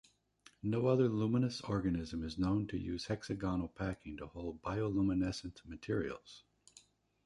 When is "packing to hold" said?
3.67-4.59